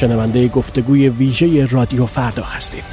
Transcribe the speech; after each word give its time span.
شنونده 0.00 0.48
گفتگوی 0.48 1.08
ویژه 1.08 1.66
رادیو 1.66 2.06
فردا 2.06 2.44
هستید. 2.44 2.84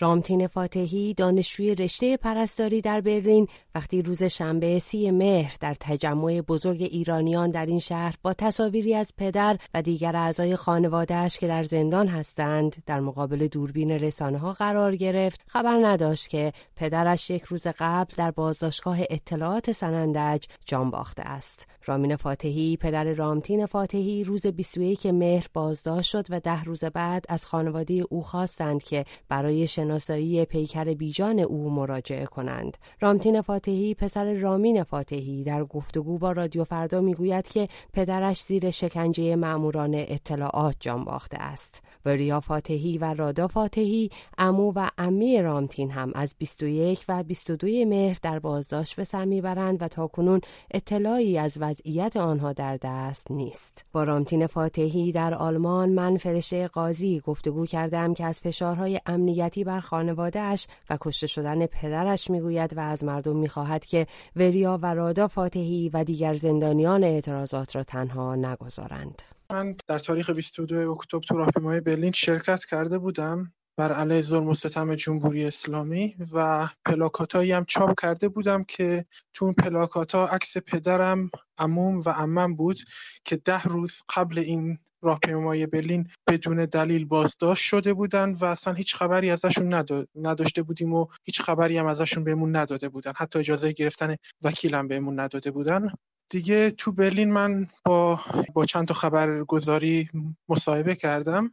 رامتین 0.00 0.46
فاتحی 0.46 1.14
دانشجوی 1.14 1.74
رشته 1.74 2.16
پرستاری 2.16 2.80
در 2.80 3.00
برلین 3.00 3.46
وقتی 3.74 4.02
روز 4.02 4.22
شنبه 4.22 4.78
سی 4.78 5.10
مهر 5.10 5.56
در 5.60 5.74
تجمع 5.80 6.40
بزرگ 6.40 6.82
ایرانیان 6.82 7.50
در 7.50 7.66
این 7.66 7.78
شهر 7.78 8.14
با 8.22 8.32
تصاویری 8.32 8.94
از 8.94 9.12
پدر 9.16 9.58
و 9.74 9.82
دیگر 9.82 10.16
اعضای 10.16 10.56
خانوادهش 10.56 11.38
که 11.38 11.46
در 11.46 11.64
زندان 11.64 12.08
هستند 12.08 12.82
در 12.86 13.00
مقابل 13.00 13.46
دوربین 13.46 13.90
رسانه 13.90 14.38
ها 14.38 14.52
قرار 14.52 14.96
گرفت 14.96 15.40
خبر 15.46 15.78
نداشت 15.82 16.28
که 16.28 16.52
پدرش 16.76 17.30
یک 17.30 17.42
روز 17.42 17.66
قبل 17.78 18.14
در 18.16 18.30
بازداشتگاه 18.30 18.98
اطلاعات 19.10 19.72
سنندج 19.72 20.44
جان 20.64 20.90
باخته 20.90 21.22
است. 21.22 21.68
رامین 21.84 22.16
فاتحی 22.16 22.76
پدر 22.76 23.04
رامتین 23.04 23.66
فاتحی 23.66 24.24
روز 24.24 24.46
21 24.46 25.06
مهر 25.06 25.46
بازداشت 25.54 26.10
شد 26.10 26.26
و 26.30 26.40
ده 26.40 26.64
روز 26.64 26.84
بعد 26.84 27.24
از 27.28 27.46
خانواده 27.46 28.04
او 28.10 28.22
خواستند 28.22 28.82
که 28.82 29.04
برای 29.28 29.66
شناسایی 29.88 30.44
پیکر 30.44 30.84
بیجان 30.84 31.38
او 31.38 31.70
مراجعه 31.70 32.26
کنند. 32.26 32.76
رامتین 33.00 33.40
فاتحی 33.40 33.94
پسر 33.94 34.34
رامین 34.34 34.82
فاتحی 34.82 35.44
در 35.44 35.64
گفتگو 35.64 36.18
با 36.18 36.32
رادیو 36.32 36.64
فردا 36.64 37.00
می‌گوید 37.00 37.48
که 37.48 37.66
پدرش 37.92 38.42
زیر 38.42 38.70
شکنجه 38.70 39.36
ماموران 39.36 39.94
اطلاعات 39.94 40.76
جان 40.80 41.04
باخته 41.04 41.36
است. 41.36 41.82
وریا 42.04 42.40
فاتحی 42.40 42.98
و 42.98 43.14
رادا 43.14 43.46
فاتحی 43.46 44.10
امو 44.38 44.72
و 44.76 44.88
امی 44.98 45.42
رامتین 45.42 45.90
هم 45.90 46.12
از 46.14 46.34
21 46.38 47.04
و 47.08 47.22
22 47.22 47.66
مهر 47.66 48.18
در 48.22 48.38
بازداشت 48.38 48.96
به 48.96 49.04
سر 49.04 49.24
می‌برند 49.24 49.82
و 49.82 49.88
تاکنون 49.88 50.40
اطلاعی 50.70 51.38
از 51.38 51.58
وضعیت 51.60 52.16
آنها 52.16 52.52
در 52.52 52.76
دست 52.76 53.30
نیست. 53.30 53.84
با 53.92 54.04
رامتین 54.04 54.46
فاتحی 54.46 55.12
در 55.12 55.34
آلمان 55.34 55.88
من 55.88 56.16
فرشته 56.16 56.68
قاضی 56.68 57.20
گفتگو 57.20 57.66
کردم 57.66 58.14
که 58.14 58.24
از 58.24 58.40
فشارهای 58.40 59.00
امنیتی 59.06 59.64
بر 59.64 59.77
خانوادهش 59.80 60.66
و 60.90 60.98
کشته 61.00 61.26
شدن 61.26 61.66
پدرش 61.66 62.30
می‌گوید 62.30 62.76
و 62.76 62.80
از 62.80 63.04
مردم 63.04 63.36
می‌خواهد 63.36 63.84
که 63.84 64.06
وریا 64.36 64.78
و 64.82 64.94
رادا 64.94 65.28
فاتحی 65.28 65.88
و 65.88 66.04
دیگر 66.04 66.34
زندانیان 66.34 67.04
اعتراضات 67.04 67.76
را 67.76 67.84
تنها 67.84 68.34
نگذارند. 68.36 69.22
من 69.50 69.76
در 69.86 69.98
تاریخ 69.98 70.30
22 70.30 70.90
اکتبر 70.90 71.20
تو 71.20 71.36
راهپیمایی 71.36 71.80
برلین 71.80 72.12
شرکت 72.12 72.64
کرده 72.64 72.98
بودم 72.98 73.52
بر 73.78 73.92
علیه 73.92 74.20
ظلم 74.20 74.48
و 74.48 74.54
ستم 74.54 74.94
جمهوری 74.94 75.44
اسلامی 75.44 76.16
و 76.32 76.68
پلاکاتایی 76.84 77.52
هم 77.52 77.64
چاپ 77.64 78.00
کرده 78.00 78.28
بودم 78.28 78.64
که 78.64 79.04
تو 79.34 79.44
اون 79.44 79.54
پلاکاتا 79.54 80.26
عکس 80.26 80.56
پدرم 80.56 81.30
عموم 81.58 82.02
و 82.06 82.10
عمم 82.10 82.56
بود 82.56 82.78
که 83.24 83.36
ده 83.36 83.62
روز 83.62 84.02
قبل 84.16 84.38
این 84.38 84.78
راهپیمایی 85.02 85.66
برلین 85.66 86.08
بدون 86.28 86.64
دلیل 86.64 87.04
بازداشت 87.04 87.64
شده 87.64 87.94
بودن 87.94 88.34
و 88.34 88.44
اصلا 88.44 88.74
هیچ 88.74 88.94
خبری 88.96 89.30
ازشون 89.30 89.84
نداشته 90.14 90.62
بودیم 90.62 90.92
و 90.92 91.06
هیچ 91.24 91.42
خبری 91.42 91.78
هم 91.78 91.86
ازشون 91.86 92.24
بهمون 92.24 92.56
نداده 92.56 92.88
بودن. 92.88 93.12
حتی 93.16 93.38
اجازه 93.38 93.72
گرفتن 93.72 94.16
وکیلم 94.42 94.88
بهمون 94.88 95.20
نداده 95.20 95.50
بودن. 95.50 95.90
دیگه 96.30 96.70
تو 96.70 96.92
برلین 96.92 97.32
من 97.32 97.66
با 97.84 98.20
با 98.54 98.64
چند 98.64 98.88
تا 98.88 98.94
خبرگزاری 98.94 100.10
مصاحبه 100.48 100.94
کردم 100.94 101.50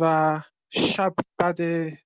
و 0.00 0.40
شب 0.70 1.14
بعد 1.38 1.58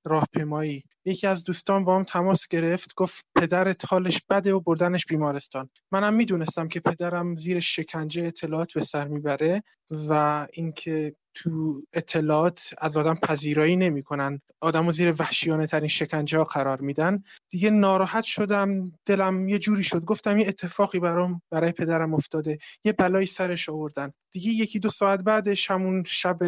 راهپیمایی. 0.05 0.85
یکی 1.05 1.27
از 1.27 1.45
دوستان 1.45 1.85
با 1.85 1.97
هم 1.97 2.05
تماس 2.05 2.49
گرفت 2.49 2.95
گفت 2.95 3.25
پدرت 3.37 3.93
حالش 3.93 4.21
بده 4.31 4.55
و 4.55 4.61
بردنش 4.61 5.07
بیمارستان. 5.07 5.71
منم 5.93 6.15
می‌دونستم 6.15 6.69
که 6.69 6.81
پدرم 6.81 7.37
زیر 7.37 7.61
شکنجه 7.61 8.25
اطلاعات 8.25 8.73
به 8.73 8.81
سر 8.81 9.09
می‌بره 9.09 9.63
و 10.09 10.47
اینکه 10.53 11.15
تو 11.35 11.83
اطلاعات 11.93 12.71
از 12.79 12.97
آدم 12.97 13.15
پذیرایی 13.15 13.77
نمی‌کنن. 13.77 14.41
آدمو 14.61 14.93
زیر 14.93 15.15
وحشیانه 15.19 15.67
ترین 15.67 15.89
شکنجه 15.89 16.39
ها 16.39 16.45
قرار 16.45 16.81
میدن. 16.81 17.23
دیگه 17.51 17.71
ناراحت 17.71 18.25
شدم. 18.25 18.93
دلم 19.07 19.49
یه 19.49 19.59
جوری 19.59 19.83
شد. 19.83 20.05
گفتم 20.05 20.39
یه 20.39 20.49
اتفاقی 20.49 20.99
برام 21.01 21.43
برای 21.51 21.73
پدرم 21.73 22.15
افتاده. 22.15 22.59
یه 22.85 22.93
بلایی 22.93 23.27
سرش 23.27 23.69
آوردن. 23.69 24.13
دیگه 24.33 24.51
یکی 24.51 24.79
دو 24.79 24.89
ساعت 24.89 25.23
بعدش 25.23 25.71
همون 25.71 26.05
شب 26.07 26.39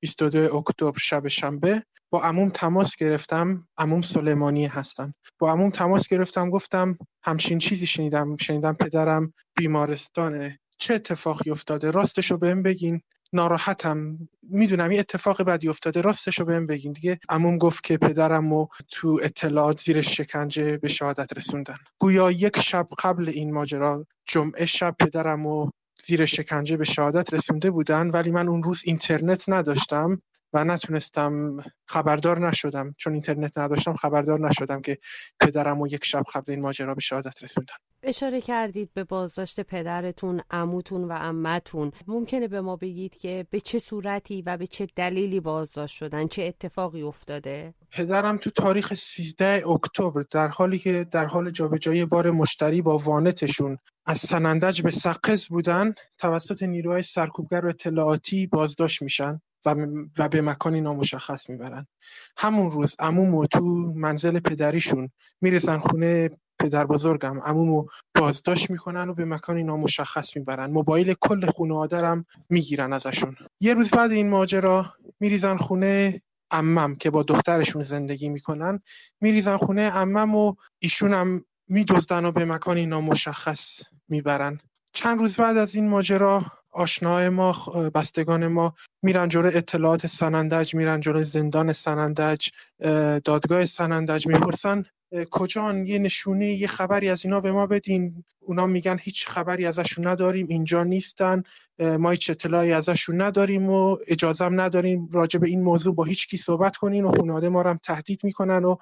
22 0.00 0.56
اکتبر 0.56 0.98
شب 0.98 1.28
شنبه 1.28 1.82
با 2.10 2.22
عموم 2.22 2.50
تماس 2.50 2.96
گرفتم 2.96 3.68
عموم 3.78 4.02
سلیمانی 4.02 4.66
هستن. 4.66 5.12
با 5.38 5.52
عموم 5.52 5.70
تماس 5.70 6.08
گرفتم 6.08 6.50
گفتم 6.50 6.98
همچین 7.22 7.58
چیزی 7.58 7.86
شنیدم 7.86 8.36
شنیدم 8.36 8.72
پدرم 8.72 9.32
بیمارستانه 9.56 10.58
چه 10.78 10.94
اتفاقی 10.94 11.50
افتاده؟ 11.50 11.90
راستشو 11.90 12.36
بهم 12.38 12.62
بگین. 12.62 13.00
ناراحتم. 13.32 14.18
می‌دونم 14.42 14.92
یه 14.92 15.00
اتفاق 15.00 15.42
بدی 15.42 15.68
افتاده 15.68 16.00
راستشو 16.00 16.44
بهم 16.44 16.66
بگین. 16.66 16.92
دیگه 16.92 17.18
عموم 17.28 17.58
گفت 17.58 17.84
که 17.84 17.98
پدرم 17.98 18.52
و 18.52 18.66
تو 18.90 19.20
اطلاعات 19.22 19.80
زیر 19.80 20.00
شکنجه 20.00 20.76
به 20.76 20.88
شهادت 20.88 21.38
رسوندن. 21.38 21.76
گویا 21.98 22.30
یک 22.30 22.60
شب 22.60 22.86
قبل 22.98 23.28
این 23.28 23.52
ماجرا 23.52 24.06
جمعه 24.24 24.64
شب 24.64 24.96
پدرم 24.98 25.46
و 25.46 25.70
زیر 26.04 26.24
شکنجه 26.24 26.76
به 26.76 26.84
شهادت 26.84 27.34
رسونده 27.34 27.70
بودن 27.70 28.10
ولی 28.10 28.30
من 28.30 28.48
اون 28.48 28.62
روز 28.62 28.82
اینترنت 28.84 29.48
نداشتم 29.48 30.22
و 30.52 30.64
نتونستم 30.64 31.56
خبردار 31.86 32.48
نشدم. 32.48 32.94
چون 32.98 33.12
اینترنت 33.12 33.58
نداشتم 33.58 33.94
خبردار 33.94 34.48
نشدم 34.48 34.82
که 34.82 34.98
پدرم 35.40 35.80
و 35.80 35.86
یک 35.86 36.04
شب 36.04 36.22
قبل 36.34 36.52
این 36.52 36.60
ماجرا 36.60 36.94
به 36.94 37.00
شهادت 37.00 37.42
رسوندن. 37.42 37.74
اشاره 38.02 38.40
کردید 38.40 38.90
به 38.94 39.04
بازداشت 39.04 39.60
پدرتون، 39.60 40.42
عموتون 40.50 41.04
و 41.04 41.12
عمتون. 41.12 41.92
ممکنه 42.06 42.48
به 42.48 42.60
ما 42.60 42.76
بگید 42.76 43.16
که 43.18 43.46
به 43.50 43.60
چه 43.60 43.78
صورتی 43.78 44.42
و 44.42 44.56
به 44.56 44.66
چه 44.66 44.86
دلیلی 44.96 45.40
بازداشت 45.40 45.96
شدن؟ 45.96 46.26
چه 46.26 46.42
اتفاقی 46.42 47.02
افتاده؟ 47.02 47.74
پدرم 47.90 48.36
تو 48.36 48.50
تاریخ 48.50 48.94
13 48.94 49.68
اکتبر 49.68 50.22
در 50.30 50.48
حالی 50.48 50.78
که 50.78 51.06
در 51.10 51.26
حال 51.26 51.50
جابجایی 51.50 52.04
بار 52.04 52.30
مشتری 52.30 52.82
با 52.82 52.98
وانتشون 52.98 53.78
از 54.06 54.18
سنندج 54.18 54.82
به 54.82 54.90
سقز 54.90 55.46
بودن 55.46 55.94
توسط 56.18 56.62
نیروهای 56.62 57.02
سرکوبگر 57.02 57.64
و 57.64 57.68
اطلاعاتی 57.68 58.46
بازداشت 58.46 59.02
میشن 59.02 59.40
و 60.18 60.28
به 60.28 60.42
مکانی 60.42 60.80
نامشخص 60.80 61.50
می‌برن 61.50 61.86
همون 62.36 62.70
روز 62.70 62.96
عمومو 62.98 63.46
تو 63.46 63.60
منزل 63.96 64.40
پدریشون 64.40 65.08
می‌رسن 65.40 65.78
خونه 65.78 66.30
پدر 66.66 66.86
بزرگم 66.86 67.40
عمومو 67.40 67.86
بازداشت 68.14 68.70
می‌کنن 68.70 69.08
و 69.08 69.14
به 69.14 69.24
مکانی 69.24 69.62
نامشخص 69.62 70.36
می‌برن. 70.36 70.70
موبایل 70.70 71.14
کل 71.20 71.46
خانواده 71.46 72.06
هم 72.06 72.24
می‌گیرن 72.50 72.92
ازشون. 72.92 73.36
یه 73.60 73.74
روز 73.74 73.90
بعد 73.90 74.10
این 74.10 74.28
ماجرا 74.28 74.86
میریزن 75.20 75.56
خونه 75.56 76.22
عمم 76.50 76.96
که 76.96 77.10
با 77.10 77.22
دخترشون 77.22 77.82
زندگی 77.82 78.28
می‌کنن. 78.28 78.80
میریزن 79.20 79.56
خونه 79.56 79.90
عمم 79.90 80.34
و 80.34 80.54
ایشون 80.78 81.12
هم 81.12 81.44
میدزدن 81.68 82.24
و 82.24 82.32
به 82.32 82.44
مکانی 82.44 82.86
نامشخص 82.86 83.82
می‌برن. 84.08 84.60
چند 84.92 85.18
روز 85.18 85.36
بعد 85.36 85.56
از 85.56 85.74
این 85.74 85.88
ماجرا 85.88 86.42
آشناهای 86.70 87.28
ما 87.28 87.52
بستگان 87.94 88.46
ما 88.46 88.74
میرن 89.02 89.28
جلو 89.28 89.50
اطلاعات 89.54 90.06
سنندج 90.06 90.74
میرن 90.74 91.00
جلو 91.00 91.24
زندان 91.24 91.72
سنندج 91.72 92.48
دادگاه 93.24 93.66
سنندج 93.66 94.26
می‌پرسن 94.26 94.84
کجان؟ 95.30 95.86
یه 95.86 95.98
نشونه 95.98 96.46
یه 96.46 96.66
خبری 96.66 97.08
از 97.08 97.24
اینا 97.24 97.40
به 97.40 97.52
ما 97.52 97.66
بدین. 97.66 98.24
اونا 98.40 98.66
میگن 98.66 98.98
هیچ 99.00 99.26
خبری 99.26 99.66
ازشون 99.66 100.06
نداریم 100.06 100.46
اینجا 100.50 100.84
نیستن. 100.84 101.42
ما 101.78 102.10
هیچ 102.10 102.30
اطلاعی 102.30 102.72
ازشون 102.72 103.22
نداریم 103.22 103.70
و 103.70 103.96
اجازم 104.06 104.60
نداریم 104.60 105.08
راجع 105.12 105.38
به 105.38 105.48
این 105.48 105.62
موضوع 105.62 105.94
با 105.94 106.04
هیچ 106.04 106.28
کی 106.28 106.36
صحبت 106.36 106.76
کنین 106.76 107.04
و 107.04 107.16
خانواده 107.16 107.48
ما 107.48 107.62
رو 107.62 107.70
هم 107.70 107.78
تهدید 107.82 108.20
می‌کنن 108.24 108.64
و 108.64 108.76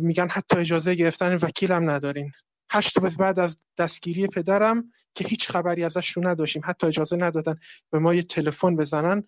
میگن 0.00 0.28
حتی 0.28 0.56
اجازه 0.58 0.94
گرفتن 0.94 1.34
وکیلم 1.34 1.90
ندارین. 1.90 2.32
هشت 2.70 2.98
روز 2.98 3.16
بعد 3.16 3.38
از 3.38 3.58
دستگیری 3.78 4.26
پدرم 4.26 4.92
که 5.14 5.28
هیچ 5.28 5.48
خبری 5.48 5.84
ازشون 5.84 6.26
نداشتیم 6.26 6.62
حتی 6.64 6.86
اجازه 6.86 7.16
ندادن 7.16 7.54
به 7.90 7.98
ما 7.98 8.14
یه 8.14 8.22
تلفن 8.22 8.76
بزنن 8.76 9.22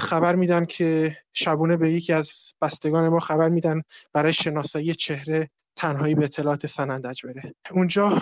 خبر 0.00 0.34
میدن 0.34 0.64
که 0.64 1.16
شبونه 1.32 1.76
به 1.76 1.92
یکی 1.92 2.12
از 2.12 2.54
بستگان 2.62 3.08
ما 3.08 3.20
خبر 3.20 3.48
میدن 3.48 3.82
برای 4.12 4.32
شناسایی 4.32 4.94
چهره 4.94 5.50
تنهایی 5.76 6.14
به 6.14 6.24
اطلاعات 6.24 6.66
سنندج 6.66 7.26
بره. 7.26 7.54
اونجا 7.70 8.20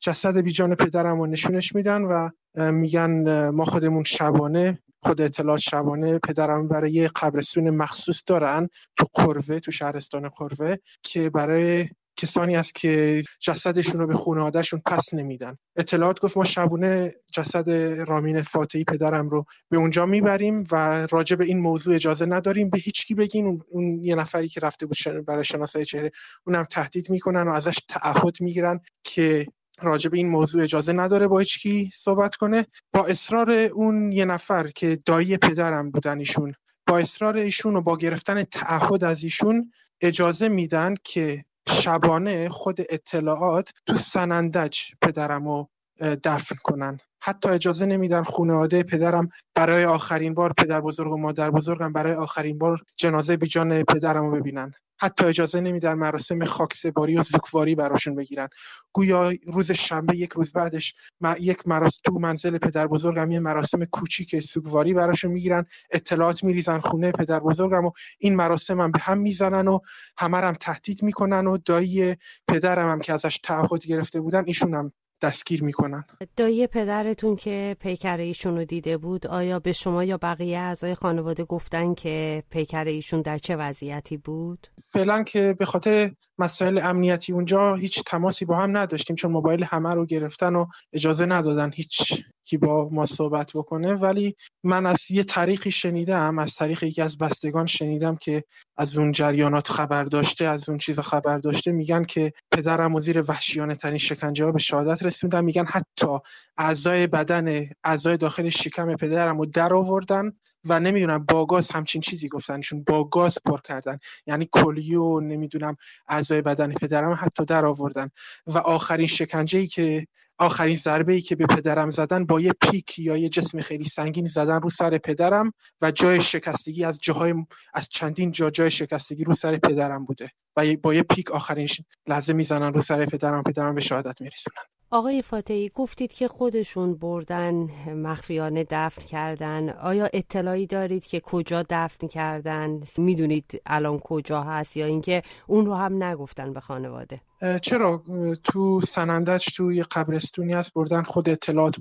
جسد 0.00 0.36
بیجان 0.40 0.74
پدرم 0.74 1.20
رو 1.20 1.26
نشونش 1.26 1.74
میدن 1.74 2.02
و 2.02 2.28
میگن 2.72 3.48
ما 3.48 3.64
خودمون 3.64 4.04
شبانه 4.04 4.78
خود 5.02 5.20
اطلاعات 5.20 5.60
شبانه 5.60 6.18
پدرم 6.18 6.68
برای 6.68 6.92
یه 6.92 7.08
قبرستون 7.08 7.70
مخصوص 7.70 8.22
دارن 8.26 8.68
تو 8.96 9.06
قروه 9.14 9.58
تو 9.58 9.70
شهرستان 9.70 10.28
قروه 10.28 10.76
که 11.02 11.30
برای 11.30 11.88
کسانی 12.22 12.56
است 12.56 12.74
که 12.74 13.22
جسدشون 13.40 14.00
رو 14.00 14.06
به 14.06 14.14
خانوادهشون 14.14 14.82
پس 14.86 15.14
نمیدن. 15.14 15.56
اطلاعات 15.76 16.20
گفت 16.20 16.36
ما 16.36 16.44
شبونه 16.44 17.14
جسد 17.32 17.70
رامین 18.08 18.42
فاتحی 18.42 18.84
پدرم 18.84 19.28
رو 19.28 19.44
به 19.70 19.76
اونجا 19.76 20.06
می‌بریم 20.06 20.64
و 20.72 21.06
راجع 21.10 21.36
به 21.36 21.44
این 21.44 21.60
موضوع 21.60 21.94
اجازه 21.94 22.26
نداریم. 22.26 22.70
به 22.70 22.78
هیچ 22.78 23.06
کی 23.06 23.14
بگین 23.14 23.62
اون 23.68 24.04
یه 24.04 24.14
نفری 24.14 24.48
که 24.48 24.60
رفته 24.60 24.86
بود 24.86 24.96
برای 25.26 25.44
شناسایی 25.44 25.84
چهره 25.84 26.10
اونم 26.46 26.64
تهدید 26.64 27.10
می‌کنن 27.10 27.48
و 27.48 27.50
ازش 27.50 27.78
تعهد 27.88 28.40
می‌گیرن 28.40 28.80
که 29.04 29.46
راجع 29.80 30.10
به 30.10 30.16
این 30.16 30.28
موضوع 30.28 30.62
اجازه 30.62 30.92
نداره 30.92 31.28
با 31.28 31.38
هیچکی 31.38 31.90
صحبت 31.94 32.34
کنه. 32.36 32.66
با 32.92 33.06
اصرار 33.06 33.50
اون 33.50 34.12
یه 34.12 34.24
نفر 34.24 34.68
که 34.68 34.98
دایی 35.06 35.36
پدرم 35.36 35.90
بودن 35.90 36.18
ایشون 36.18 36.54
با 36.86 36.98
اصرار 36.98 37.36
ایشون 37.36 37.76
و 37.76 37.80
با 37.80 37.96
گرفتن 37.96 38.42
تعهد 38.42 39.04
از 39.04 39.24
ایشون 39.24 39.72
اجازه 40.00 40.48
میدن 40.48 40.94
که 41.04 41.44
شبانه 41.68 42.48
خود 42.48 42.80
اطلاعات 42.90 43.70
تو 43.86 43.94
سنندج 43.94 44.80
پدرم 45.02 45.48
رو 45.48 45.68
دفن 46.00 46.56
کنن. 46.62 46.98
حتی 47.22 47.48
اجازه 47.48 47.86
نمیدن 47.86 48.22
خانواده 48.22 48.82
پدرم 48.82 49.28
برای 49.54 49.84
آخرین 49.84 50.34
بار 50.34 50.52
پدر 50.52 50.80
بزرگ 50.80 51.12
و 51.12 51.16
مادر 51.16 51.50
بزرگم 51.50 51.92
برای 51.92 52.14
آخرین 52.14 52.58
بار 52.58 52.82
جنازه 52.96 53.36
بیجان 53.36 53.82
پدرم 53.82 54.24
رو 54.24 54.40
ببینن. 54.40 54.72
حتی 55.02 55.24
اجازه 55.24 55.60
نمیدن 55.60 55.94
مراسم 55.94 56.44
خاکسپاری 56.44 57.16
و 57.16 57.22
زوکواری 57.22 57.74
براشون 57.74 58.14
بگیرن. 58.14 58.48
گویا 58.92 59.32
روز 59.46 59.72
شنبه 59.72 60.16
یک 60.16 60.32
روز 60.32 60.52
بعدش 60.52 60.94
یک 61.40 61.68
مراسم 61.68 62.00
تو 62.04 62.12
منزل 62.12 62.58
پدر 62.58 62.86
بزرگم 62.86 63.30
یه 63.30 63.40
مراسم 63.40 63.84
کوچیک 63.84 64.40
سوگواری 64.40 64.94
براشون 64.94 65.32
می‌گیرن. 65.32 65.66
اطلاعات 65.90 66.44
میریزن 66.44 66.80
خونه 66.80 67.12
پدر 67.12 67.40
بزرگم 67.40 67.84
و 67.84 67.90
این 68.18 68.36
مراسم 68.36 68.80
هم 68.80 68.90
به 68.90 68.98
هم 68.98 69.18
می‌زنن 69.18 69.68
و 69.68 69.78
همه 70.18 70.38
هم 70.38 70.52
تهدید 70.52 71.02
می‌کنن 71.02 71.46
و 71.46 71.58
دایی 71.58 72.16
پدرم 72.48 72.90
هم 72.90 73.00
که 73.00 73.12
ازش 73.12 73.38
تعهد 73.38 73.86
گرفته 73.86 74.20
بودن 74.20 74.44
ایشون 74.46 74.74
هم 74.74 74.92
دستگیر 75.22 75.64
می‌کنن. 75.64 76.04
دایی 76.36 76.66
پدرتون 76.66 77.36
که 77.36 77.76
پیکر 77.80 78.16
ایشون 78.16 78.56
رو 78.56 78.64
دیده 78.64 78.96
بود 78.96 79.26
آیا 79.26 79.58
به 79.58 79.72
شما 79.72 80.04
یا 80.04 80.18
بقیه 80.22 80.58
اعضای 80.58 80.94
خانواده 80.94 81.44
گفتن 81.44 81.94
که 81.94 82.42
پیکر 82.50 82.84
ایشون 82.84 83.22
در 83.22 83.38
چه 83.38 83.56
وضعیتی 83.56 84.16
بود؟ 84.16 84.66
فعلا 84.92 85.22
که 85.22 85.54
به 85.58 85.64
خاطر 85.64 86.10
مسائل 86.38 86.78
امنیتی 86.78 87.32
اونجا 87.32 87.74
هیچ 87.74 88.02
تماسی 88.06 88.44
با 88.44 88.56
هم 88.56 88.76
نداشتیم 88.76 89.16
چون 89.16 89.32
موبایل 89.32 89.64
همه 89.64 89.94
رو 89.94 90.06
گرفتن 90.06 90.56
و 90.56 90.66
اجازه 90.92 91.26
ندادن 91.26 91.70
هیچ 91.74 92.24
کی 92.44 92.56
با 92.56 92.88
ما 92.92 93.06
صحبت 93.06 93.50
بکنه. 93.54 93.94
ولی 93.94 94.36
من 94.64 94.86
از 94.86 95.10
یه 95.10 95.24
طریقی 95.24 95.70
شنیدم 95.70 96.38
از 96.38 96.54
طریق 96.54 96.82
یکی 96.82 97.02
از 97.02 97.18
بستگان 97.18 97.66
شنیدم 97.66 98.16
که 98.16 98.44
از 98.76 98.98
اون 98.98 99.12
جریانات 99.12 99.68
خبر 99.68 100.04
داشته 100.04 100.44
از 100.44 100.68
اون 100.68 100.78
چیز 100.78 101.00
خبر 101.00 101.38
داشته 101.38 101.72
میگن 101.72 102.04
که 102.04 102.32
پدرم 102.52 102.94
و 102.94 103.00
زیر 103.00 103.24
وحشیانه 103.28 103.74
ترین 103.74 103.98
شکنجه 103.98 104.44
ها 104.44 104.52
به 104.52 104.58
شهادت 104.58 105.02
رسوندن 105.02 105.44
میگن 105.44 105.64
حتی 105.64 106.18
اعضای 106.58 107.06
بدن 107.06 107.70
اعضای 107.84 108.16
داخل 108.16 108.48
شکم 108.48 108.96
پدرم 108.96 109.38
رو 109.38 109.46
در 109.46 109.74
آوردن 109.74 110.32
و 110.64 110.80
نمی‌دونم 110.80 111.24
با 111.24 111.46
گاز 111.46 111.70
همچین 111.70 112.00
چیزی 112.00 112.28
گفتنشون 112.28 112.84
با 112.84 113.04
گاز 113.04 113.38
پر 113.44 113.60
کردن. 113.60 113.98
یعنی 114.26 114.48
کلیو 114.52 115.20
نمی‌دونم 115.20 115.76
اعضای 116.08 116.42
بدن 116.42 116.72
پدرم 116.72 117.18
حتی 117.20 117.44
در 117.44 117.64
آوردن. 117.64 118.08
و 118.46 118.58
آخرین 118.58 119.06
شکنجه 119.06 119.58
ای 119.58 119.66
که 119.66 120.06
آخرین 120.38 120.76
ضربه 120.76 121.12
ای 121.12 121.20
که 121.20 121.36
به 121.36 121.46
پدرم 121.46 121.90
زدن 121.90 122.26
با 122.26 122.40
یه 122.40 122.52
پیک 122.62 122.98
یا 122.98 123.16
یه 123.16 123.28
جسم 123.28 123.60
خیلی 123.60 123.84
سنگین 123.84 124.24
زدن 124.24 124.60
رو 124.60 124.68
سر 124.68 124.98
پدرم 124.98 125.52
و 125.82 125.90
جای 125.90 126.20
شکستگی 126.20 126.84
از 126.84 127.00
جاهای 127.02 127.34
از 127.74 127.88
چندین 127.88 128.32
جا 128.32 128.50
جای 128.50 128.70
شکستگی 128.70 129.24
رو 129.24 129.34
سر 129.34 129.58
پدرم 129.58 130.04
بوده 130.04 130.28
و 130.56 130.76
با 130.82 130.94
یه 130.94 131.02
پیک 131.02 131.30
آخرین 131.30 131.68
لحظه 132.06 132.32
می‌زنن 132.32 132.74
رو 132.74 132.80
سر 132.80 133.06
پدرم 133.06 133.42
پدرم 133.42 133.74
به 133.74 133.80
شهادت 133.80 134.20
میرسونن. 134.20 134.64
آقای 134.90 135.22
فاتحی 135.22 135.70
گفتید 135.74 136.12
که 136.12 136.28
خودشون 136.28 136.94
بردن 136.94 137.54
مخفیانه 137.94 138.66
دفن 138.70 139.02
کردن. 139.02 139.70
آیا 139.70 140.08
اطلاعی 140.12 140.66
دارید 140.66 141.06
که 141.06 141.20
کجا 141.20 141.62
دفن 141.70 142.06
کردن؟ 142.06 142.80
می‌دونید 142.98 143.62
الان 143.66 143.98
کجا 143.98 144.42
هست 144.42 144.76
یا 144.76 144.86
اینکه 144.86 145.22
اون 145.46 145.66
رو 145.66 145.74
هم 145.74 146.02
نگفتن 146.02 146.52
به 146.52 146.60
خانواده؟ 146.60 147.20
چرا؟ 147.62 148.04
تو 148.44 148.80
سنندج 148.80 149.46
تو 149.54 149.72
یه 149.72 149.82
قبرستونی 149.82 150.52
هست 150.52 150.74
بردن 150.74 151.02
خود 151.02 151.28
اطلاعات 151.28 151.76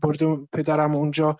برده 0.00 0.36
پدرم 0.52 0.94
اونجا 0.94 1.36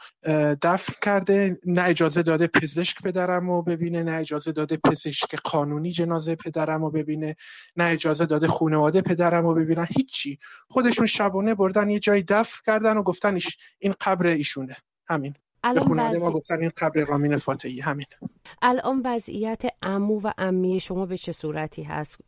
دفن 0.62 0.92
کرده. 1.02 1.58
نه 1.66 1.82
اجازه 1.82 2.22
داده 2.22 2.46
پزشک 2.46 3.02
پدرم 3.02 3.50
رو 3.50 3.62
ببینه 3.62 4.02
نه 4.02 4.12
اجازه 4.12 4.52
داده 4.52 4.76
پزشک 4.76 5.36
قانونی 5.44 5.90
جنازه 5.90 6.34
پدرم 6.34 6.84
رو 6.84 6.90
ببینه 6.90 7.36
نه 7.76 7.84
اجازه 7.84 8.26
داده 8.26 8.46
خانواده 8.46 9.00
پدرم 9.00 9.46
رو 9.46 9.54
ببینن. 9.54 9.86
هیچی. 9.96 10.38
خودشون 10.68 11.06
شبانه 11.06 11.54
بردن 11.54 11.90
یه 11.90 11.98
جایی 11.98 12.22
دفن 12.22 12.60
کردن 12.66 12.96
و 12.96 13.02
گفتن 13.02 13.38
این 13.78 13.94
قبر 14.00 14.26
ایشونه. 14.26 14.76
همین. 15.08 15.34
الان 15.64 16.18
ما 16.18 16.30
گفتن 16.30 16.60
این 16.60 16.70
قبر 16.76 17.04
رامین 17.04 17.36
فاتحی 17.36 17.80
همین. 17.80 18.06
الان 18.62 19.02
وضعیت 19.04 19.62
امو 19.82 20.20
و 20.24 20.32
امی 20.38 20.80
شما 20.80 21.06
به 21.06 21.18
چه 21.18 21.32
صورتی 21.32 21.82
هست؟ 21.82 22.18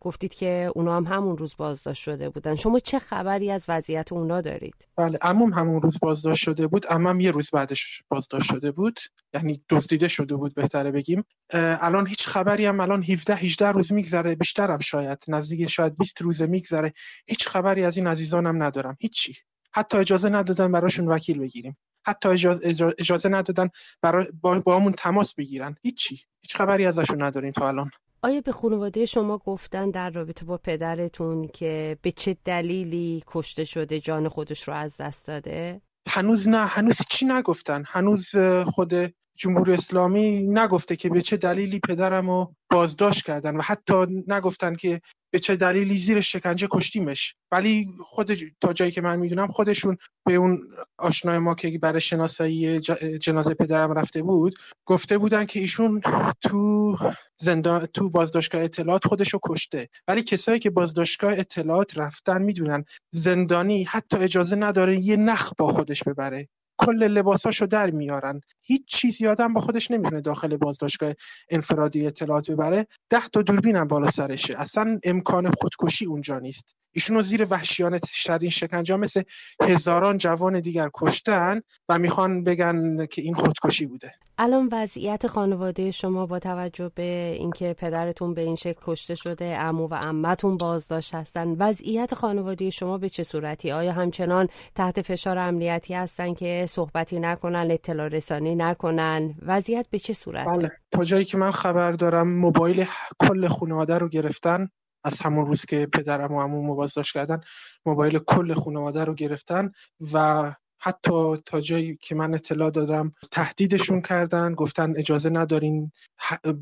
گفتید 0.00 0.34
که 0.34 0.72
اونا 0.74 0.96
هم 0.96 1.06
همون 1.06 1.38
روز 1.38 1.54
بازداشت 1.56 2.02
شده 2.02 2.28
بودن. 2.30 2.54
شما 2.56 2.78
چه 2.78 2.98
خبری 2.98 3.50
از 3.50 3.64
وضعیت 3.68 4.12
اونا 4.12 4.40
دارید؟ 4.40 4.88
بله 4.96 5.18
اموم 5.22 5.52
همون 5.52 5.82
روز 5.82 5.98
بازداشت 6.02 6.42
شده 6.42 6.66
بود. 6.66 6.86
امم 6.90 7.20
یه 7.20 7.30
روز 7.30 7.50
بعدش 7.50 8.02
بازداشت 8.08 8.46
شده 8.46 8.70
بود. 8.70 9.00
یعنی 9.34 9.62
دزدیده 9.68 10.08
شده 10.08 10.36
بود 10.36 10.54
بهتره 10.54 10.90
بگیم. 10.90 11.24
الان 11.52 12.06
هیچ 12.06 12.26
خبری 12.26 12.66
هم 12.66 12.80
الان 12.80 13.02
17 13.02 13.34
18 13.34 13.68
روز 13.68 13.92
میگذره. 13.92 14.34
بیشترم 14.34 14.78
شاید 14.78 15.18
نزدیک 15.28 15.70
شاید 15.70 15.96
20 15.96 16.22
روز 16.22 16.42
میگذره. 16.42 16.92
هیچ 17.26 17.48
خبری 17.48 17.84
از 17.84 17.96
این 17.96 18.06
عزیزانم 18.06 18.62
ندارم. 18.62 18.96
هیچی. 19.00 19.34
حتی 19.72 19.98
اجازه 19.98 20.28
ندادن 20.28 20.72
براشون 20.72 21.08
وکیل 21.08 21.38
بگیریم. 21.38 21.76
حتی 22.08 22.28
اجازه, 22.28 22.94
اجازه 22.98 23.28
ندادن 23.28 23.68
برای 24.02 24.26
با, 24.42 24.60
با 24.60 24.76
همون 24.76 24.92
تماس 24.92 25.34
بگیرن. 25.34 25.76
هیچی. 25.82 26.20
هیچ 26.40 26.56
خبری 26.56 26.86
ازشون 26.86 27.22
نداریم 27.22 27.52
تا 27.52 27.68
الان. 27.68 27.90
آیا 28.22 28.40
به 28.40 28.52
خانواده 28.52 29.06
شما 29.06 29.38
گفتن 29.38 29.90
در 29.90 30.10
رابطه 30.10 30.44
با 30.44 30.58
پدرتون 30.58 31.42
که 31.42 31.98
به 32.02 32.12
چه 32.12 32.36
دلیلی 32.44 33.22
کشته 33.26 33.64
شده 33.64 34.00
جان 34.00 34.28
خودش 34.28 34.68
رو 34.68 34.74
از 34.74 34.96
دست 34.96 35.26
داده؟ 35.26 35.80
هنوز 36.08 36.48
نه. 36.48 36.66
هنوز 36.66 36.98
چی 37.10 37.26
نگفتن. 37.26 37.82
هنوز 37.86 38.36
خود 38.66 38.94
جمهوری 39.38 39.72
اسلامی 39.72 40.46
نگفته 40.46 40.96
که 40.96 41.08
به 41.08 41.22
چه 41.22 41.36
دلیلی 41.36 41.80
پدرم 41.88 42.30
رو 42.30 42.54
بازداشت 42.70 43.24
کردن 43.24 43.56
و 43.56 43.62
حتی 43.62 43.94
نگفتن 44.28 44.74
که 44.74 45.00
به 45.32 45.38
چه 45.38 45.56
دلیلی 45.56 45.96
زیر 45.96 46.20
شکنجه 46.20 46.68
کشتیمش. 46.70 47.34
ولی 47.52 47.86
خود 48.04 48.32
تا 48.60 48.72
جایی 48.72 48.90
که 48.90 49.00
من 49.00 49.16
می‌دونم 49.16 49.46
خودشون 49.46 49.96
به 50.26 50.34
اون 50.34 50.60
آشنای 50.98 51.38
ما 51.38 51.54
که 51.54 51.78
برای 51.78 52.00
شناسایی 52.00 52.80
جنازه 53.20 53.54
پدرم 53.54 53.92
رفته 53.92 54.22
بود 54.22 54.54
گفته 54.86 55.18
بودن 55.18 55.44
که 55.44 55.60
ایشون 55.60 56.00
تو 56.40 56.96
زندان 57.40 57.86
تو 57.86 58.10
بازداشتگاه 58.10 58.62
اطلاعات 58.62 59.06
خودشو 59.06 59.38
کشته. 59.44 59.88
ولی 60.08 60.22
کسایی 60.22 60.58
که 60.58 60.70
بازداشتگاه 60.70 61.32
اطلاعات 61.32 61.98
رفتن 61.98 62.42
می‌دونن 62.42 62.84
زندانی 63.10 63.84
حتی 63.84 64.16
اجازه 64.16 64.56
نداره 64.56 65.00
یه 65.00 65.16
نخ 65.16 65.52
با 65.58 65.72
خودش 65.72 66.02
ببره. 66.02 66.48
کل 66.78 67.08
لباساشو 67.08 67.66
در 67.66 67.90
میارن. 67.90 68.40
هیچ 68.62 68.86
چیزی 68.86 69.26
آدم 69.26 69.54
با 69.54 69.60
خودش 69.60 69.90
نمی‌تونه 69.90 70.20
داخل 70.20 70.56
بازداشتگاه 70.56 71.14
انفرادی 71.50 72.06
اطلاعات 72.06 72.50
ببره 72.50 72.86
ده 73.10 73.28
تا 73.32 73.42
دوربین 73.42 73.76
هم 73.76 73.88
بالا 73.88 74.10
سرشه. 74.10 74.60
اصلا 74.60 75.00
امکان 75.04 75.50
خودکشی 75.50 76.06
اونجا 76.06 76.38
نیست. 76.38 76.76
ایشونو 76.92 77.20
زیر 77.20 77.46
وحشیانه 77.50 78.00
شدین 78.12 78.50
شکنجه 78.50 78.96
مثل 78.96 79.22
هزاران 79.62 80.18
جوان 80.18 80.60
دیگر 80.60 80.88
کشتن 80.94 81.60
و 81.88 81.98
می‌خوان 81.98 82.44
بگن 82.44 83.06
که 83.06 83.22
این 83.22 83.34
خودکشی 83.34 83.86
بوده. 83.86 84.14
الان 84.40 84.68
وضعیت 84.72 85.26
خانواده 85.26 85.90
شما 85.90 86.26
با 86.26 86.38
توجه 86.38 86.90
به 86.94 87.36
اینکه 87.38 87.74
پدرتون 87.78 88.34
به 88.34 88.40
این 88.40 88.56
شکل 88.56 88.80
کشته 88.82 89.14
شده 89.14 89.56
عمو 89.56 89.88
و 89.88 89.94
عمتون 89.94 90.56
بازداشت 90.56 91.14
هستن 91.14 91.48
وضعیت 91.58 92.14
خانواده 92.14 92.70
شما 92.70 92.98
به 92.98 93.08
چه 93.08 93.22
صورتی؟ 93.22 93.70
آیا 93.70 93.92
همچنان 93.92 94.48
تحت 94.74 95.02
فشار 95.02 95.38
امنیتی 95.38 95.94
هستن 95.94 96.34
که 96.34 96.66
صحبتی 96.68 97.20
نکنن 97.20 97.70
اطلاع 97.70 98.08
رسانی 98.08 98.54
نکنن؟ 98.54 99.34
وضعیت 99.42 99.86
به 99.90 99.98
چه 99.98 100.12
صورت 100.12 100.46
بله 100.46 100.70
تا 100.90 101.04
جایی 101.04 101.24
که 101.24 101.38
من 101.38 101.50
خبر 101.50 101.92
دارم 101.92 102.38
موبایل 102.38 102.86
کل 103.18 103.48
خانواده 103.48 103.98
رو 103.98 104.08
گرفتن. 104.08 104.68
از 105.04 105.20
همون 105.20 105.46
روز 105.46 105.64
که 105.64 105.86
پدرم 105.86 106.32
و 106.32 106.42
عموم 106.42 106.76
بازداشت 106.76 107.14
کردن 107.14 107.40
موبایل 107.86 108.18
کل 108.18 108.54
خانواده 108.54 109.04
رو 109.04 109.14
گرفتن 109.14 109.70
و 110.12 110.52
حتی 110.80 111.36
تا 111.46 111.60
جایی 111.60 111.98
که 112.00 112.14
من 112.14 112.34
اطلاع 112.34 112.70
دادم 112.70 113.12
تهدیدشون 113.30 114.00
کردن 114.00 114.54
گفتن 114.54 114.94
اجازه 114.96 115.30
ندارین 115.30 115.90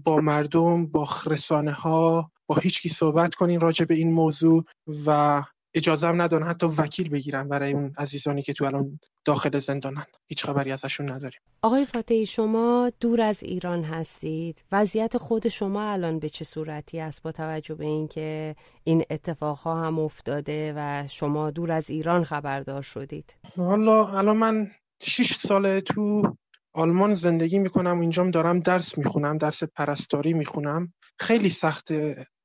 با 0.05 0.17
مردم 0.17 0.87
با 0.87 1.09
رسانه 1.27 1.73
ها 1.73 2.31
با 2.47 2.57
هیچکی 2.57 2.89
صحبت 2.89 3.35
کنین 3.35 3.61
راجع 3.61 3.85
به 3.85 3.95
این 3.95 4.13
موضوع 4.13 4.65
و 5.07 5.43
اجازه 5.77 6.07
هم 6.07 6.23
ندارن 6.23 6.47
حتی 6.47 6.67
وکیل 6.67 7.11
بگیرن 7.11 7.49
برای 7.49 7.73
اون 7.73 7.93
عزیزانی 7.99 8.43
که 8.43 8.53
تو 8.53 8.65
الان 8.65 9.01
داخل 9.25 9.59
زندانن. 9.59 10.05
هیچ 10.27 10.45
خبری 10.45 10.73
ازشون 10.73 11.11
نداریم. 11.11 11.41
آقای 11.63 11.85
فاتحی 11.85 12.27
شما 12.27 12.93
دور 13.01 13.21
از 13.21 13.43
ایران 13.43 13.85
هستید. 13.85 14.65
وضعیت 14.73 15.17
خود 15.17 15.49
شما 15.49 15.93
الان 15.93 16.19
به 16.19 16.29
چه 16.29 16.45
صورتی 16.45 17.01
است 17.01 17.23
با 17.23 17.33
توجه 17.33 17.75
به 17.75 17.85
اینکه 17.85 18.57
این 18.85 19.05
اتفاقها 19.11 19.83
هم 19.83 19.99
افتاده 19.99 20.73
و 20.77 21.05
شما 21.09 21.51
دور 21.51 21.73
از 21.73 21.91
ایران 21.91 22.25
خبردار 22.25 22.83
شدید؟ 22.83 23.37
حالا 23.57 24.19
الان 24.19 24.37
من 24.37 24.67
6 25.03 25.33
ساله 25.35 25.81
تو 25.81 26.37
آلمان 26.73 27.15
زندگی 27.15 27.59
می‌کنم. 27.59 28.01
اینجام 28.01 28.31
دارم 28.31 28.61
درس 28.61 28.99
می‌خونم 28.99 29.39
درس 29.39 29.65
پرستاری 29.65 30.33
می‌خونم. 30.33 30.93
خیلی 31.19 31.49
سخت 31.49 31.89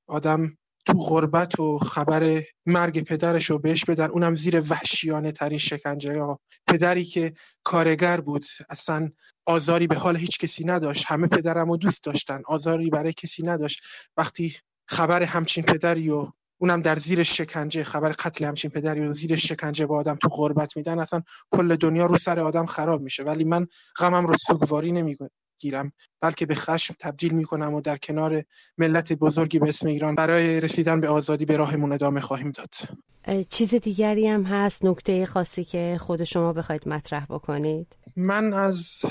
آدم 0.07 0.57
تو 0.85 0.93
غربت 0.93 1.59
و 1.59 1.77
خبر 1.77 2.43
مرگ 2.65 3.03
پدرش 3.03 3.49
رو 3.49 3.59
بهش 3.59 3.85
بدن. 3.85 4.09
اونم 4.09 4.35
زیر 4.35 4.63
وحشیانه 4.69 5.31
ترین 5.31 5.57
شکنجه 5.57 6.19
ها 6.19 6.39
پدری 6.67 7.03
که 7.03 7.33
کارگر 7.63 8.21
بود 8.21 8.45
اصلا 8.69 9.09
آزاری 9.45 9.87
به 9.87 9.95
حال 9.95 10.17
هیچ 10.17 10.39
کسی 10.39 10.65
نداشت. 10.65 11.05
همه 11.07 11.27
پدرم 11.27 11.69
رو 11.69 11.77
دوست 11.77 12.03
داشتن. 12.03 12.41
آزاری 12.45 12.89
برای 12.89 13.13
کسی 13.13 13.43
نداشت. 13.43 13.83
وقتی 14.17 14.55
خبر 14.87 15.23
همچین 15.23 15.63
پدری 15.63 16.09
و 16.09 16.27
اونم 16.61 16.81
در 16.81 16.95
زیر 16.95 17.23
شکنجه 17.23 17.83
خبر 17.83 18.11
قتل 18.11 18.45
همچین 18.45 18.71
پدری 18.71 19.01
و 19.01 19.11
زیر 19.11 19.35
شکنجه 19.35 19.85
با 19.85 19.97
آدم 19.97 20.15
تو 20.15 20.29
غربت 20.29 20.77
میدن 20.77 20.99
اصلا 20.99 21.21
کل 21.51 21.75
دنیا 21.75 22.05
رو 22.05 22.17
سر 22.17 22.39
آدم 22.39 22.65
خراب 22.65 23.01
میشه. 23.01 23.23
ولی 23.23 23.43
من 23.43 23.67
غمم 23.97 24.27
رو 24.27 24.37
سوگواری 24.37 24.91
نمی‌گیرم 25.63 25.91
بلکه 26.21 26.45
به 26.45 26.55
خشم 26.55 26.95
تبدیل 26.99 27.33
می‌کنم 27.33 27.73
و 27.73 27.81
در 27.81 27.97
کنار 27.97 28.43
ملت 28.77 29.13
بزرگی 29.13 29.59
به 29.59 29.69
اسم 29.69 29.87
ایران 29.87 30.15
برای 30.15 30.59
رسیدن 30.59 31.01
به 31.01 31.07
آزادی 31.07 31.45
به 31.45 31.57
راهمون 31.57 31.91
ادامه 31.91 32.21
خواهیم 32.21 32.51
داد. 32.51 32.73
چیز 33.49 33.75
دیگری 33.75 34.27
هم 34.27 34.43
هست 34.43 34.85
نکته 34.85 35.25
خاصی 35.25 35.63
که 35.63 35.97
خود 35.99 36.23
شما 36.23 36.53
بخواید 36.53 36.87
مطرح 36.87 37.25
بکنید؟ 37.25 37.87
من 38.15 38.53
از 38.53 39.01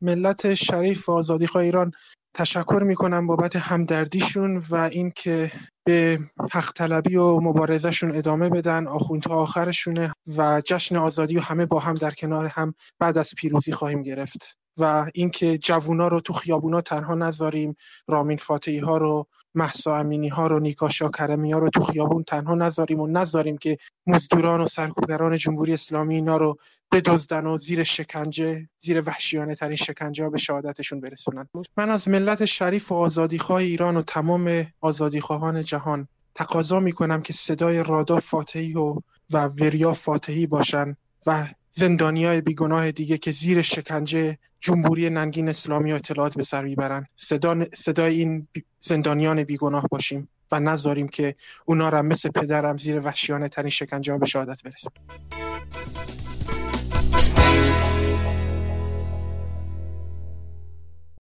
ملت 0.00 0.54
شریف 0.54 1.08
و 1.08 1.12
آزادی 1.12 1.46
ایران 1.54 1.92
تشکر 2.34 2.82
می‌کنم 2.82 3.26
بابت 3.26 3.56
همدردیشون 3.56 4.62
و 4.70 4.74
اینکه 4.74 5.52
به 5.84 6.18
حق 6.52 6.72
طلبی 6.72 7.16
و 7.16 7.40
مبارزهشون 7.40 8.16
ادامه 8.16 8.48
بدن 8.48 8.86
آخوندها 8.86 9.34
آخرشونه 9.34 10.12
و 10.36 10.62
جشن 10.64 10.96
آزادی 10.96 11.36
و 11.36 11.40
همه 11.40 11.66
با 11.66 11.78
هم 11.78 11.94
در 11.94 12.10
کنار 12.10 12.46
هم 12.46 12.74
بعد 12.98 13.18
از 13.18 13.34
پیروزی 13.38 13.72
خواهیم 13.72 14.02
گرفت. 14.02 14.56
و 14.78 15.10
اینکه 15.14 15.58
جوونا 15.58 16.08
رو 16.08 16.20
تو 16.20 16.32
خیابونا 16.32 16.80
تنها 16.80 17.14
نذاریم 17.14 17.76
رامین 18.08 18.36
فاتحی 18.36 18.78
ها 18.78 18.96
رو 18.96 19.26
محسا 19.54 19.96
امینی 19.96 20.28
ها 20.28 20.46
رو 20.46 20.60
نیکاشا 20.60 21.08
کرمی 21.08 21.52
ها 21.52 21.58
رو 21.58 21.70
تو 21.70 21.80
خیابون 21.80 22.24
تنها 22.24 22.54
نذاریم 22.54 23.00
و 23.00 23.06
نذاریم 23.06 23.58
که 23.58 23.78
مزدوران 24.06 24.60
و 24.60 24.66
سرکوبگران 24.66 25.36
جمهوری 25.36 25.74
اسلامی 25.74 26.14
اینا 26.14 26.36
رو 26.36 26.58
بدزدن 26.92 27.46
و 27.46 27.56
زیر 27.56 27.82
شکنجه 27.82 28.68
زیر 28.78 29.02
وحشیانه 29.06 29.54
ترین 29.54 29.76
شکنجه 29.76 30.24
ها 30.24 30.30
به 30.30 30.38
شهادتشون 30.38 31.00
برسونن. 31.00 31.48
من 31.76 31.90
از 31.90 32.08
ملت 32.08 32.44
شریف 32.44 32.92
و 32.92 32.94
آزادیخواه 32.94 33.58
ایران 33.58 33.96
و 33.96 34.02
تمام 34.02 34.66
آزادیخواهان 34.80 35.62
جهان 35.62 36.08
تقاضا 36.34 36.80
می‌کنم 36.80 37.22
که 37.22 37.32
صدای 37.32 37.82
رادا 37.82 38.20
فاتحی 38.20 38.74
و, 38.74 38.94
و 39.30 39.46
وریا 39.46 39.92
فاتحی 39.92 40.46
باشن 40.46 40.96
و 41.26 41.46
زندانی 41.74 42.24
های 42.24 42.40
بیگناه 42.40 42.92
دیگه 42.92 43.18
که 43.18 43.30
زیر 43.30 43.62
شکنجه 43.62 44.38
جمهوری 44.60 45.10
ننگین 45.10 45.48
اسلامی 45.48 45.92
و 45.92 45.94
اطلاعات 45.94 46.36
به 46.36 46.42
سر 46.42 46.64
می‌برن. 46.64 47.06
صدا 47.16 47.64
صدای 47.74 48.18
این 48.18 48.48
زندانیان 48.78 49.44
بیگناه 49.44 49.88
باشیم 49.90 50.28
و 50.50 50.60
نذاریم 50.60 51.08
که 51.08 51.34
اونا 51.64 51.88
را 51.88 52.02
مثل 52.02 52.30
پدرم 52.30 52.76
زیر 52.76 53.00
وحشیانه 53.00 53.48
ترین 53.48 53.70
شکنجه 53.70 54.12
ها 54.12 54.18
به 54.18 54.26
شهادت 54.26 54.62
برسن. 54.62 54.90